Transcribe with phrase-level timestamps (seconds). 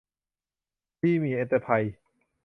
[0.99, 1.97] พรีเมียร์เอ็นเตอร์ไพรซ์